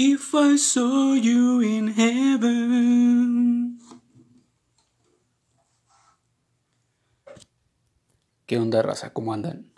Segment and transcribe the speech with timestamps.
[0.00, 3.80] If I saw you in heaven.
[8.46, 9.12] ¿Qué onda, raza?
[9.12, 9.72] ¿Cómo andan?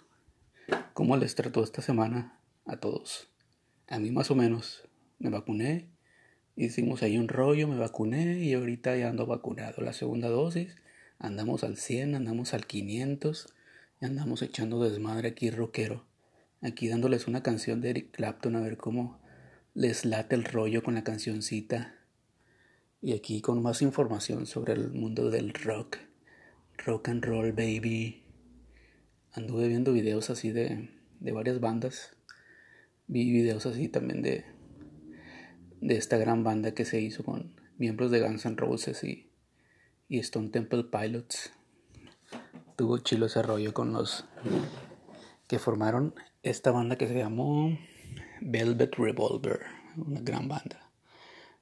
[0.93, 3.31] ¿Cómo les trató esta semana a todos?
[3.89, 4.87] A mí más o menos.
[5.19, 5.89] Me vacuné,
[6.55, 9.81] hicimos ahí un rollo, me vacuné y ahorita ya ando vacunado.
[9.81, 10.77] La segunda dosis,
[11.19, 13.55] andamos al 100, andamos al 500
[14.03, 16.05] y andamos echando desmadre aquí rockero.
[16.61, 19.19] Aquí dándoles una canción de Eric Clapton a ver cómo
[19.75, 21.95] les late el rollo con la cancioncita.
[23.03, 25.99] Y aquí con más información sobre el mundo del rock.
[26.79, 28.23] Rock and roll, baby.
[29.33, 30.91] Anduve viendo videos así de,
[31.21, 32.17] de varias bandas.
[33.07, 34.45] Vi videos así también de,
[35.81, 39.31] de esta gran banda que se hizo con miembros de Guns N' Roses y,
[40.09, 41.53] y Stone Temple Pilots.
[42.77, 44.27] Tuvo chilo ese rollo con los
[45.49, 47.79] que formaron esta banda que se llamó
[48.41, 49.61] Velvet Revolver,
[49.97, 50.91] una gran banda.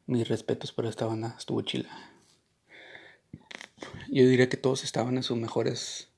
[0.06, 1.90] Mis respetos por esta banda, estuvo chila.
[4.08, 6.08] Yo diría que todos estaban en sus mejores,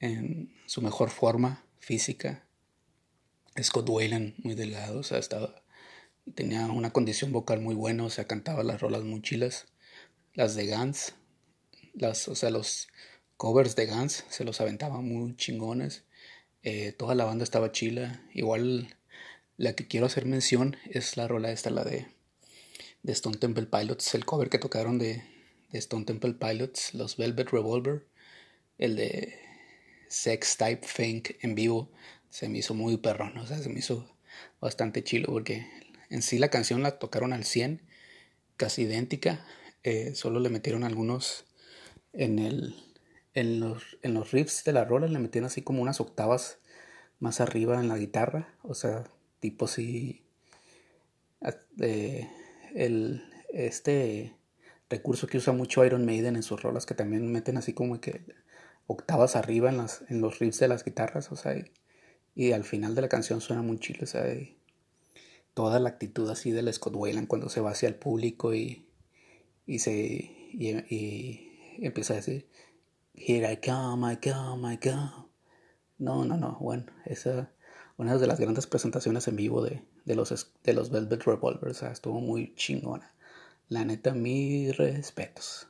[0.00, 2.44] en su mejor forma física.
[3.60, 5.62] Scott Wayland muy delgado, o sea, estaba,
[6.34, 9.66] tenía una condición vocal muy buena, o sea, cantaba las rolas muy chilas.
[10.34, 11.14] Las de Guns,
[11.94, 12.88] las, o sea, los
[13.36, 16.04] covers de Guns se los aventaba muy chingones.
[16.62, 18.22] Eh, toda la banda estaba chila.
[18.34, 18.94] Igual
[19.58, 22.06] la que quiero hacer mención es la rola esta, la de,
[23.04, 25.22] Stone Temple Pilots, el cover que tocaron de,
[25.70, 28.06] de Stone Temple Pilots, los Velvet Revolver,
[28.78, 29.38] el de
[30.08, 31.90] Sex Type Fink en vivo,
[32.30, 34.08] se me hizo muy perrón, o sea, se me hizo
[34.60, 35.66] bastante chilo porque
[36.08, 37.82] en sí la canción la tocaron al 100,
[38.56, 39.44] casi idéntica,
[39.82, 41.44] eh, solo le metieron algunos
[42.12, 42.74] en el
[43.34, 46.58] en los, en los riffs de la rola le metieron así como unas octavas
[47.20, 49.04] más arriba en la guitarra, o sea,
[49.40, 50.24] tipo si
[52.74, 53.22] el,
[53.52, 54.36] este
[54.90, 58.24] recurso que usa mucho Iron Maiden en sus rolas que también meten así como que
[58.86, 61.54] octavas arriba en, las, en los riffs de las guitarras, o sea,
[62.34, 64.24] y, al final de la canción suena muy chido, o sea,
[65.54, 68.86] toda la actitud así del Scott Wayland cuando se va hacia el público y,
[69.66, 72.48] y se y, y empieza a decir
[73.20, 75.26] Here I come, I come, I come.
[75.98, 76.56] No, no, no.
[76.60, 77.50] Bueno, esa
[77.98, 81.82] una de las grandes presentaciones en vivo de, de, los, de los Velvet Revolvers.
[81.82, 83.12] estuvo muy chingona.
[83.68, 85.68] La neta, mis respetos.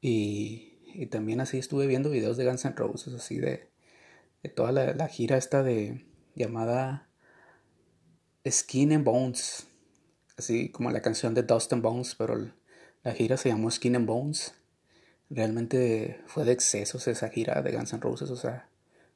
[0.00, 3.68] Y, y, también así estuve viendo videos de Guns N' Roses, así de,
[4.42, 7.08] de toda la, la, gira esta de llamada
[8.48, 9.66] Skin and Bones.
[10.36, 12.52] Así como la canción de Dust and Bones, pero
[13.02, 14.54] la gira se llamó Skin and Bones
[15.30, 18.68] realmente fue de excesos esa gira de Guns N' Roses, o sea,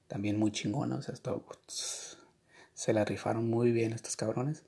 [0.07, 1.15] también muy chingona, o sea,
[2.79, 4.63] se la rifaron muy bien estos cabrones.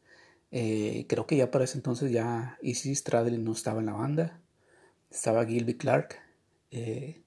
[0.50, 4.41] Eh, creo que ya para ese entonces ya Easy Stradlin no estaba en la banda,
[5.12, 6.16] estaba Gilby Clark,
[6.72, 7.22] eh,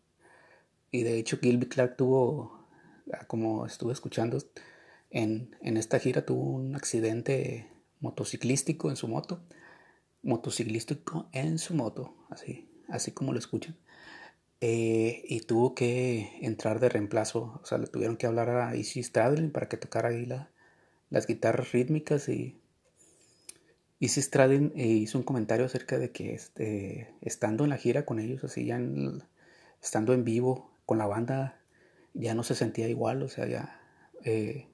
[0.91, 2.67] y de hecho Gilby Clark tuvo,
[3.13, 4.39] ah, como estuve escuchando,
[5.09, 7.71] en, en esta gira tuvo un accidente
[8.01, 9.41] motociclístico en su moto,
[10.21, 13.77] motociclístico en su moto, así, así como lo escuchan.
[14.59, 19.01] Eh, y tuvo que entrar de reemplazo, o sea, le tuvieron que hablar a Izzy
[19.01, 20.52] Stradlin para que tocara ahí la,
[21.13, 22.59] las guitarras rítmicas y
[23.99, 28.19] Izzy Stradlin eh, hizo un comentario acerca de que este, estando en la gira con
[28.19, 28.81] ellos, así ya
[29.79, 31.61] estando en vivo con la banda,
[32.15, 33.79] ya no se sentía igual, o sea, ya
[34.23, 34.67] eh,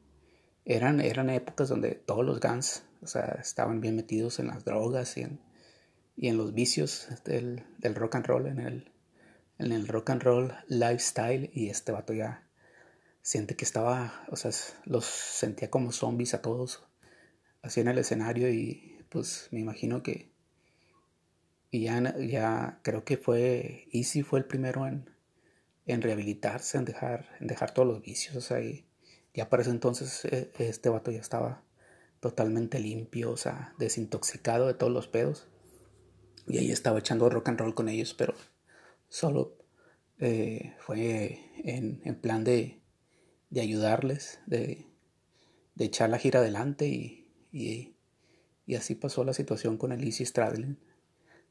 [0.64, 5.18] eran, eran épocas donde todos los Guns, o sea, estaban bien metidos en las drogas
[5.18, 5.42] y en,
[6.16, 8.92] y en los vicios del, del rock and roll, en el
[9.58, 12.49] en el rock and roll lifestyle y este vato ya
[13.30, 14.50] siente que estaba, o sea,
[14.86, 16.84] los sentía como zombies a todos
[17.62, 20.31] así en el escenario y pues me imagino que
[21.70, 25.12] y ya, ya creo que fue Easy fue el primero en,
[25.86, 28.88] en rehabilitarse, en dejar, en dejar todos los vicios, o sea, y
[29.36, 31.62] ya para ese entonces e, este vato ya estaba
[32.22, 35.48] totalmente limpio, o sea, desintoxicado de todos los pedos.
[36.48, 38.34] Y ahí estaba echando rock and roll con ellos, pero
[39.08, 39.56] solo
[40.18, 42.81] eh, fue en, plan de,
[43.50, 44.86] de ayudarles, de,
[45.75, 47.96] de, echar la gira adelante y, y,
[48.66, 50.78] y, así pasó la situación con el Easy Stradlin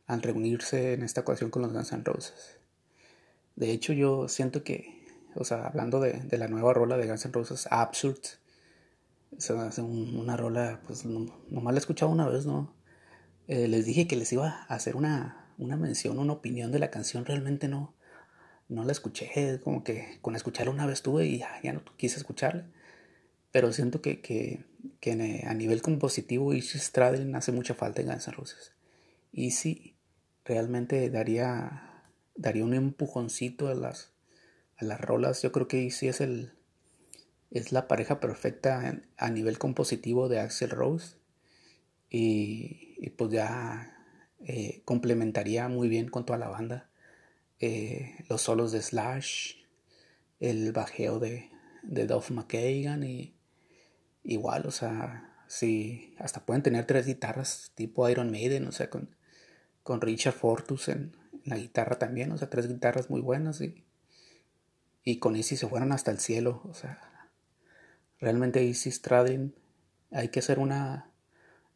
[0.07, 2.59] al reunirse en esta ocasión con los Guns N' Roses.
[3.57, 7.25] De hecho yo siento que, o sea, hablando de, de la nueva rola de Guns
[7.25, 8.19] N' Roses, Absurd,
[9.37, 12.75] hace una rola, pues nomás la he escuchado una vez, ¿no?
[13.47, 16.91] Eh, les dije que les iba a hacer una, una mención, una opinión de la
[16.91, 17.95] canción, realmente no,
[18.69, 22.67] no la escuché, como que con escucharla una vez tuve y ya, no quise escucharla.
[23.51, 24.65] Pero siento que, que,
[25.01, 28.75] que a nivel compositivo Easy Stradlin hace mucha falta en Guns N' Roses.
[29.33, 29.97] Easy
[30.45, 32.05] realmente daría,
[32.35, 34.13] daría un empujoncito a las,
[34.77, 35.43] a las rolas.
[35.43, 36.53] Yo creo que Easy es el
[37.51, 41.17] es la pareja perfecta a nivel compositivo de Axel Rose
[42.11, 43.95] y, pues ya
[44.41, 46.88] eh, complementaría muy bien con toda la banda
[47.61, 49.55] eh, los solos de Slash
[50.41, 51.51] el bajeo de,
[51.83, 53.35] de Duff McKagan y
[54.23, 59.17] igual o sea si hasta pueden tener tres guitarras tipo Iron Maiden o sea con,
[59.83, 63.85] con Richard Fortus en, la guitarra también o sea tres guitarras muy buenas y
[65.03, 67.31] y con Easy se fueron hasta el cielo o sea
[68.21, 69.55] realmente Easy Stradlin
[70.11, 71.11] hay que hacer una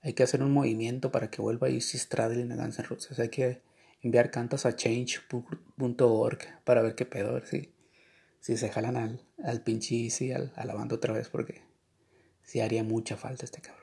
[0.02, 3.30] hay que hacer un movimiento para que vuelva Easy Stradlin a Guns N' Roses hay
[3.30, 3.62] que
[4.02, 7.72] enviar cantas a change.org para ver qué pedo a ver si,
[8.40, 11.62] si se jalan al, al pinche Easy al, a la banda otra vez porque
[12.42, 13.82] sí haría mucha falta este cabrón.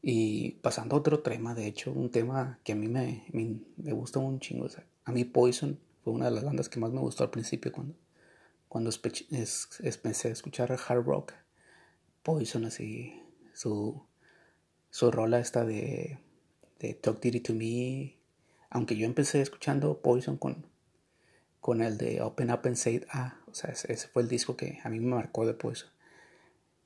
[0.00, 4.18] Y pasando a otro tema de hecho un tema que a mí me, me, gusta
[4.18, 4.66] un chingo
[5.04, 7.94] a mí Poison fue una de las bandas que más me gustó al principio cuando
[8.72, 11.34] cuando empecé a escuchar hard rock,
[12.22, 13.22] Poison así,
[13.52, 14.02] su,
[14.88, 16.18] su rola esta de,
[16.78, 18.16] de Talk Dirty to Me,
[18.72, 20.66] aunque yo empecé escuchando Poison con,
[21.60, 24.80] con el de Open Up and Say Ah, o sea, ese, fue el disco que
[24.82, 25.90] a mí me marcó de Poison.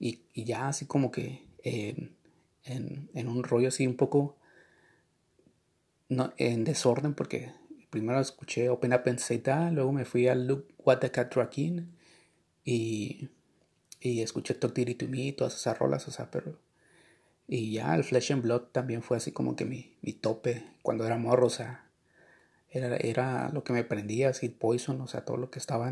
[0.01, 2.17] Y, y ya así como que en,
[2.65, 4.37] en, un rollo así un poco
[6.09, 7.53] no, en desorden porque
[7.89, 11.33] primero escuché Open Up and Say That, luego me fui a Look What the Cat
[11.35, 11.97] Rockin'
[12.65, 13.29] y,
[14.01, 16.66] y escuché Talk Dirty to Me, todas esas rolas, o sea, pero...
[17.49, 21.07] Y ya el Flesh and Blood también fue así como que mi, mi tope cuando
[21.07, 21.89] era morro, o sea,
[22.71, 25.89] era, era lo que me prendía, así Poison, o sea, todo lo que estaba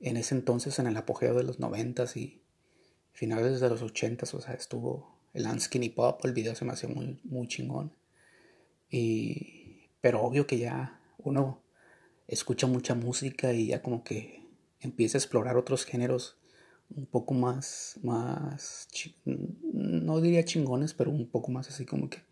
[0.00, 2.42] en, ese entonces en el apogeo de los noventas y
[3.12, 6.88] finales de los ochentas, o sea, estuvo el Unskinny Pop, el video se me hacía
[6.88, 7.92] muy, muy chingón.
[8.90, 11.62] Y, pero obvio que ya uno
[12.28, 14.42] escucha mucha música y ya como que
[14.80, 16.36] empieza a explorar otros géneros
[16.96, 18.88] un poco más, más,
[19.24, 22.22] no diría chingones, pero un poco más así como que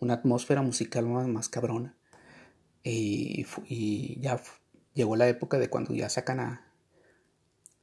[0.00, 1.96] una atmósfera musical más, más cabrona.
[2.82, 3.44] Y,
[4.20, 4.40] ya
[4.94, 6.64] llegó la época de cuando ya sacan a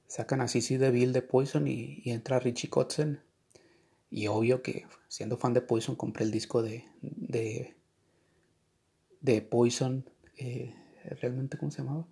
[0.08, 3.22] sacan a Sissy DeVille de Poison y, y, entra Richie Kotzen.
[4.10, 7.76] Y obvio que siendo fan de Poison compré el disco de, de,
[9.22, 10.74] de Poison eh,
[11.22, 12.08] realmente cómo se llamaba.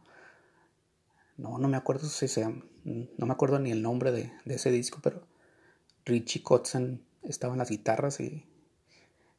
[1.43, 4.99] No, no me acuerdo si se no me acuerdo ni el nombre de, ese disco,
[5.03, 5.27] pero
[6.05, 8.45] Richie Kotzen estaba en las guitarras y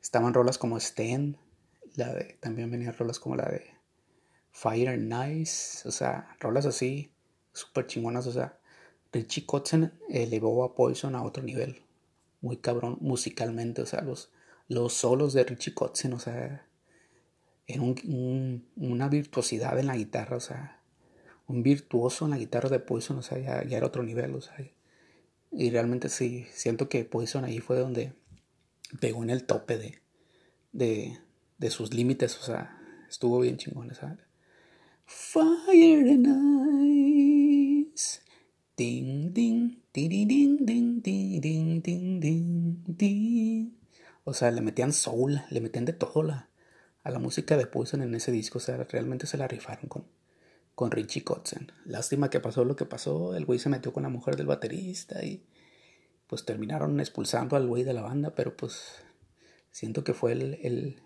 [0.03, 1.39] estaban rolas como Sten,
[1.97, 3.65] la de, también venían rolas como la de
[4.53, 7.11] Fire and Nice, o sea, rolas así,
[7.55, 8.59] súper chingonas, o sea,
[9.11, 11.81] Richie Kotzen elevó a Poison a otro nivel,
[12.43, 14.31] muy cabrón musicalmente, o sea, los,
[14.69, 16.67] los solos de Richie Kotzen, o sea,
[17.67, 20.84] era un, una virtuosidad en la guitarra, o sea,
[21.47, 24.57] un virtuoso en la guitarra de Poison, o sea, ya, era otro nivel, o sea,
[25.53, 28.13] y realmente sí, siento que Poison ahí fue donde
[29.01, 30.03] pegó en el tope de,
[30.73, 31.19] de,
[31.59, 34.19] de sus límites, o sea, estuvo bien chingón, ¿sabes?
[35.07, 36.27] Fire and
[37.93, 38.21] Ice.
[38.77, 43.79] Ding, ding, ding, ding, ding, ding, ding, ding, ding,
[44.25, 46.49] O sea, le metían soul, le metían de todo la,
[47.05, 48.59] a la música de Poison en ese disco.
[48.59, 50.07] O sea, realmente se la rifaron con,
[50.75, 51.73] con Richie Kotzen.
[51.85, 53.35] Lástima que pasó lo que pasó.
[53.35, 55.45] El güey se metió con la mujer del baterista y
[56.27, 59.05] pues terminaron expulsando al güey de la banda, pero pues
[59.71, 61.03] siento que fue el, el,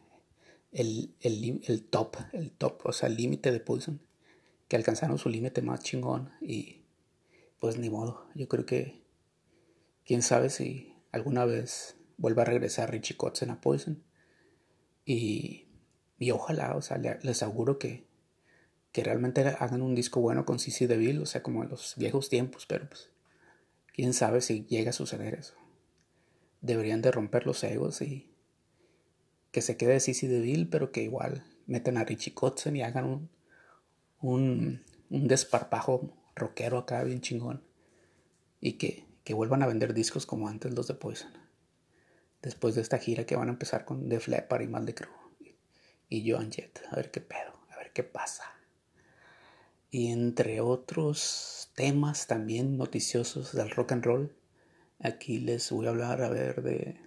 [0.72, 1.14] el,
[1.62, 4.00] el, top, el top, o sea, el límite de Poison,
[4.68, 6.82] que alcanzaron su límite más chingón y
[7.58, 8.26] pues ni modo.
[8.34, 9.02] Yo creo que
[10.06, 14.02] quién sabe si alguna vez vuelva a regresar Richie Kotzen a Poison.
[15.04, 15.68] Y
[16.18, 18.07] y ojalá, o sea, les auguro que,
[18.98, 22.28] que realmente hagan un disco bueno con CC DeVille, o sea, como en los viejos
[22.28, 23.10] tiempos, pero pues,
[23.94, 25.54] quién sabe si llega a suceder eso.
[26.62, 28.28] Deberían de romper los egos y
[29.52, 33.30] que se quede CC DeVille, pero que igual metan a Richie Kotzen y hagan un,
[34.20, 37.62] un, un desparpajo rockero acá bien chingón.
[38.60, 41.30] Y que, que vuelvan a vender discos como antes los de Poison.
[42.42, 45.12] Después de esta gira que van a empezar con The Flepper y Mal de Crew
[46.08, 46.82] y Joan Jett.
[46.90, 48.57] A ver qué pedo, a ver qué pasa.
[49.90, 54.36] Y entre otros temas también noticiosos del rock and roll,
[54.98, 57.00] aquí les voy a hablar a ver de...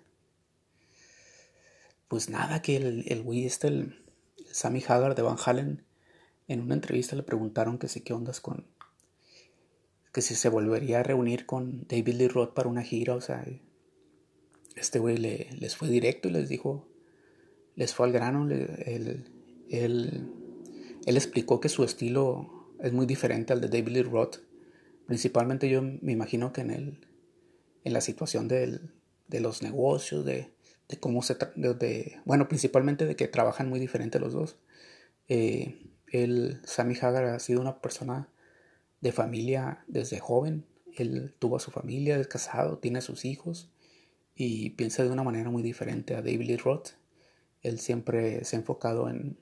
[2.07, 4.01] Pues nada, que el, el güey este, el,
[4.51, 5.83] Sammy Hagar de Van Halen,
[6.47, 8.65] en una entrevista le preguntaron que sí, qué ondas con...
[10.13, 13.45] que si se volvería a reunir con David Lee Roth para una gira, o sea,
[14.75, 16.87] este güey le, les fue directo y les dijo,
[17.75, 19.25] les fue al grano, él,
[21.05, 24.37] explicó que su estilo es muy diferente al de David Lee Roth,
[25.07, 27.07] principalmente yo me imagino que en, el,
[27.83, 28.91] en la situación del,
[29.27, 30.51] de los negocios, de,
[30.87, 34.57] de cómo se, de, bueno, principalmente de que trabajan muy diferente los dos.
[35.27, 38.29] Eh, él, Sammy Hagar ha sido una persona
[38.99, 40.65] de familia desde joven.
[40.95, 43.71] Él tuvo a su familia, es casado, tiene sus hijos
[44.35, 46.89] y piensa de una manera muy diferente a David Lee Roth.
[47.61, 49.37] Él siempre se ha enfocado en,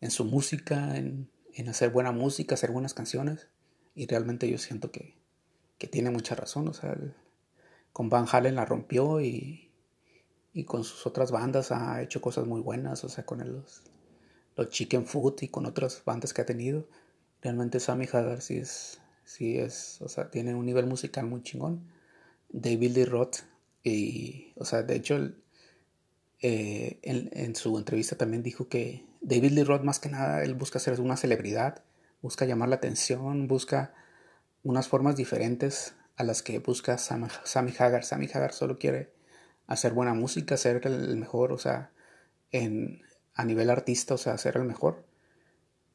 [0.00, 1.28] en su música, en,
[1.58, 3.48] en, hacer buena música, hacer buenas canciones.
[3.94, 5.14] Y realmente yo siento que,
[5.78, 6.68] que tiene mucha razón.
[6.68, 6.96] O sea,
[7.92, 9.70] con Van Halen la rompió y,
[10.52, 13.04] y, con sus otras bandas ha hecho cosas muy buenas.
[13.04, 13.82] O sea, con los,
[14.56, 16.86] los Chicken Food y con otras bandas que ha tenido.
[17.42, 21.86] Realmente Sammy Hagar sí es, sí es, o sea, tiene un nivel musical muy chingón.
[22.50, 23.40] David Lee Roth,
[23.84, 25.30] y, o sea, de hecho,
[26.40, 30.78] eh, en, su entrevista también dijo que David Lee Roth más que nada, él busca
[30.78, 31.82] ser una celebridad,
[32.22, 33.94] busca llamar la atención, busca
[34.62, 37.28] unas formas diferentes a las que busca Sammy,
[37.78, 38.04] Hagar.
[38.04, 39.12] Sammy Hagar solo quiere
[39.66, 41.90] hacer buena música, ser el mejor, o sea,
[42.50, 43.02] en,
[43.34, 45.08] a nivel artista, o sea, ser el mejor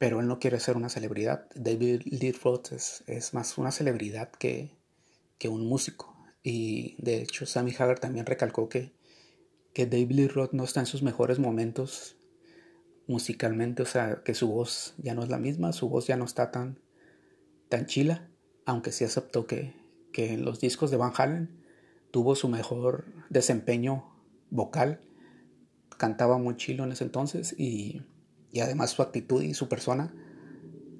[0.04, 1.48] pero él no quiere ser una celebridad.
[1.56, 4.76] David Lee Roth es, más una celebridad que,
[5.38, 6.14] que, un músico.
[6.44, 8.92] Y de hecho, Sammy Hagar también recalcó que,
[9.74, 12.18] que David Lee Roth no está en sus mejores momentos
[13.08, 16.26] musicalmente, o sea, que su voz ya no es la misma, su voz ya no
[16.26, 16.80] está tan,
[17.70, 18.30] tan chila,
[18.66, 19.76] aunque sí aceptó que,
[20.12, 21.64] que en los discos de Van Halen
[22.12, 24.06] tuvo su mejor desempeño
[24.50, 25.02] vocal,
[25.98, 28.04] cantaba muy chilo en ese entonces y
[28.54, 30.14] y además su actitud y su persona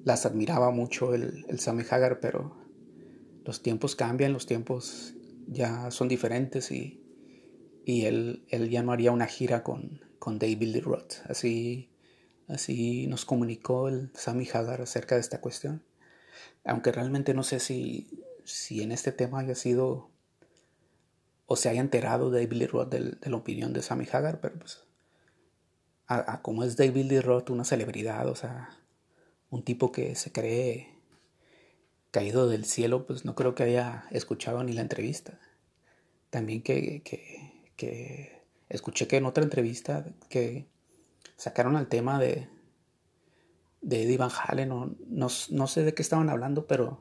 [0.04, 2.56] las admiraba mucho el, el Sammy Hagar, pero
[3.44, 5.14] los tiempos cambian, los tiempos
[5.46, 7.00] ya son diferentes y,
[7.86, 11.14] y él, él ya no haría una gira con, con David Lee Roth.
[11.26, 11.90] Así,
[12.48, 15.82] así nos comunicó el Sammy Hagar acerca de esta cuestión.
[16.64, 20.10] Aunque realmente no sé si, si en este tema haya sido
[21.46, 24.58] o se haya enterado David Lee Roth de, de la opinión de Sammy Hagar, pero
[24.58, 24.84] pues
[26.06, 28.70] a, como es David Lee Roth, una celebridad, o sea,
[29.50, 30.94] un tipo que se cree
[32.10, 35.38] caído del cielo, pues no creo que haya escuchado ni la entrevista.
[36.30, 40.66] También que, que, que escuché que en otra entrevista que
[41.36, 42.48] sacaron al tema de,
[43.80, 47.00] de Eddie Van Halen, no, no, sé de qué estaban hablando, pero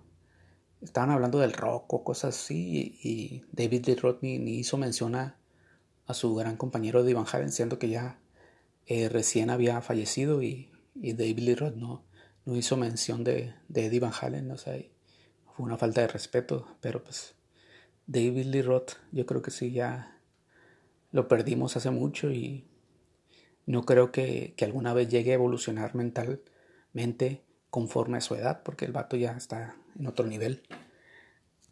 [0.82, 5.38] estaban hablando del rock o cosas así, y, David Lee Roth ni, hizo mención a,
[6.08, 8.20] a, su gran compañero Eddie Van Halen, siendo que ya
[8.86, 12.04] eh, recién había fallecido y, David Lee Roth no,
[12.46, 14.78] no hizo mención de, de Eddie Van Halen, o sea,
[15.56, 17.36] fue una falta de respeto, pero pues
[18.08, 20.20] David Lee Roth yo creo que sí ya
[21.12, 22.66] lo perdimos hace mucho y
[23.66, 28.86] no creo que, que alguna vez llegue a evolucionar mentalmente conforme a su edad, porque
[28.86, 30.64] el vato ya está en otro nivel.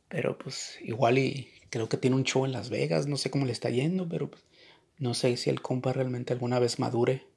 [0.07, 3.45] Pero pues igual y creo que tiene un show en Las Vegas, no sé cómo
[3.45, 4.43] le está yendo, pero pues
[4.97, 7.27] no sé si el compa realmente alguna vez madure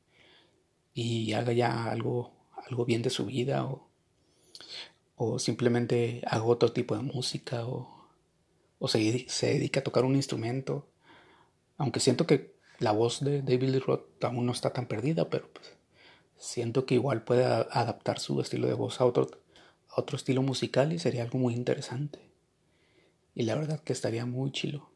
[0.93, 2.33] y haga ya algo,
[2.69, 3.89] algo bien de su vida o,
[5.17, 8.09] o simplemente haga otro tipo de música o,
[8.79, 10.89] o se, se dedica a tocar un instrumento.
[11.77, 15.49] Aunque siento que la voz de David Lee Roth aún no está tan perdida, pero
[15.53, 15.73] pues
[16.37, 19.31] siento que igual puede adaptar su estilo de voz a otro,
[19.89, 22.21] a otro estilo musical y sería algo muy interesante.
[23.35, 24.91] Y la verdad que estaría muy chilo.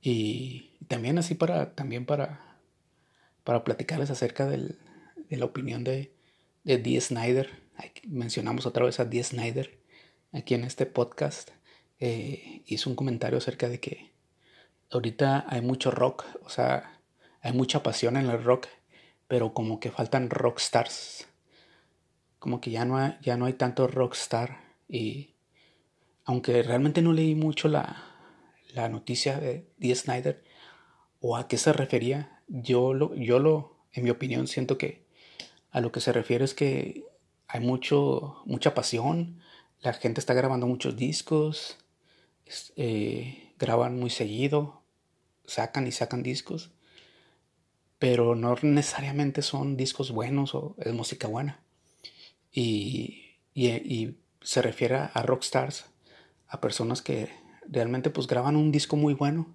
[0.00, 2.58] Y también así para, también para,
[3.44, 4.78] para platicarles acerca del,
[5.28, 6.12] de la opinión de,
[6.64, 7.50] de Dee Snyder.
[8.06, 9.78] Mencionamos otra vez a Dee Snyder
[10.32, 11.50] aquí en este podcast.
[11.98, 14.12] Eh, hizo un comentario acerca de que
[14.90, 17.00] ahorita hay mucho rock, o sea,
[17.40, 18.66] hay mucha pasión en el rock,
[19.28, 21.28] pero como que faltan rock stars.
[22.38, 25.34] Como que ya no hay, ya no hay tanto rockstar y
[26.24, 28.04] aunque realmente no leí mucho la,
[28.74, 30.44] la noticia de Dee Snyder
[31.20, 35.06] o a qué se refería, yo lo, yo lo, en mi opinión, siento que
[35.70, 37.04] a lo que se refiere es que
[37.48, 39.40] hay mucho, mucha pasión,
[39.80, 41.78] la gente está grabando muchos discos,
[42.76, 44.82] eh, graban muy seguido,
[45.44, 46.72] sacan y sacan discos,
[47.98, 51.62] pero no necesariamente son discos buenos o es música buena.
[52.52, 55.86] Y, y, y se refiere a rockstars,
[56.48, 57.28] a personas que
[57.68, 59.54] realmente pues graban un disco muy bueno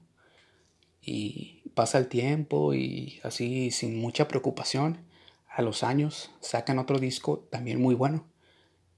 [1.01, 5.00] y pasa el tiempo y así sin mucha preocupación
[5.48, 8.25] a los años sacan otro disco también muy bueno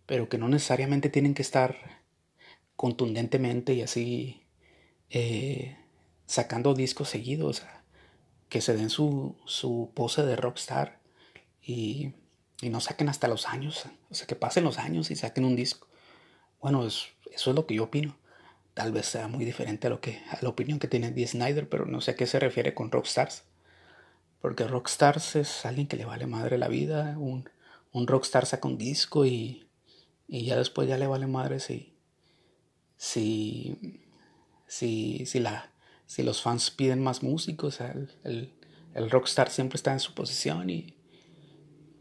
[0.06, 1.78] pero que no necesariamente tienen que estar
[2.76, 4.43] contundentemente y así
[5.16, 5.78] eh,
[6.26, 7.84] sacando discos seguidos, o sea,
[8.50, 11.00] que se den su, su pose de rockstar
[11.62, 12.14] y,
[12.62, 15.56] y, no saquen hasta los años, o sea, que pasen los años y saquen un
[15.56, 15.88] disco.
[16.60, 18.18] Bueno, eso es lo que yo opino.
[18.74, 21.70] Tal vez sea muy diferente a, lo que, a la opinión que tiene Dee Snyder,
[21.70, 23.44] pero no sé a qué se refiere con rockstars.
[24.42, 27.48] Porque rockstars es alguien que le vale madre la vida, un,
[27.92, 29.68] un rockstar saca un disco y,
[30.28, 31.94] y ya después ya le vale madre si,
[32.98, 34.03] si,
[34.74, 35.72] si, si, la,
[36.08, 37.80] si los fans piden más músicos.
[37.80, 38.52] el,
[38.94, 40.96] el, rockstar siempre está en su posición y,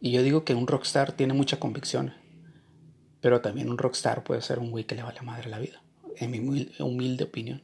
[0.01, 2.15] y yo digo que un rockstar tiene mucha convicción,
[3.21, 5.83] pero también un rockstar puede ser un güey que le vale madre la vida,
[6.17, 7.63] en mi humilde, humilde opinión.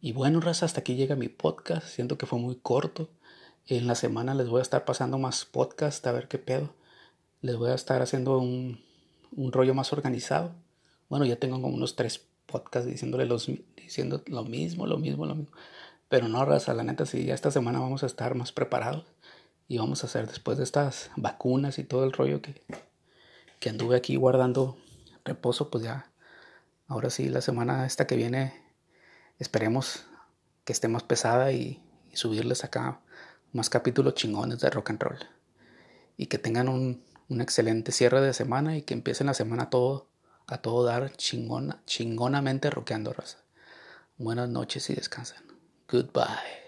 [0.00, 1.86] Y bueno, raza, hasta aquí llega mi podcast.
[1.86, 3.08] Siento que fue muy corto.
[3.66, 6.74] En la semana les voy a estar pasando más podcast a ver qué pedo
[7.40, 8.82] les voy a estar haciendo un,
[9.32, 10.54] un rollo más organizado.
[11.10, 15.34] Bueno, ya tengo como unos tres podcasts diciéndole los, diciendo lo mismo, lo mismo, lo
[15.34, 15.54] mismo.
[16.08, 19.04] Pero no, raza, la neta, sí, ya esta semana vamos a estar más preparados
[19.68, 22.60] y vamos a hacer después de estas vacunas y todo el rollo que,
[23.60, 24.76] que anduve aquí guardando
[25.24, 26.10] reposo, pues ya,
[26.86, 28.52] ahora sí, la semana esta que viene,
[29.38, 30.04] esperemos
[30.64, 31.82] que esté más pesada y,
[32.12, 33.00] y subirles acá
[33.52, 35.18] más capítulos chingones de rock and roll.
[36.16, 40.08] Y que tengan un, un excelente cierre de semana y que empiecen la semana todo
[40.46, 43.38] a todo dar chingona, chingonamente roqueando raza.
[44.16, 45.42] Buenas noches y descansen.
[45.88, 46.63] Goodbye.